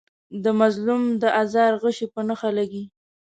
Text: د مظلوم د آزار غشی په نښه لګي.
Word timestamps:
د 0.43 0.45
مظلوم 0.59 1.01
د 1.21 1.23
آزار 1.41 1.71
غشی 1.83 2.07
په 2.13 2.21
نښه 2.27 2.49
لګي. 2.57 2.83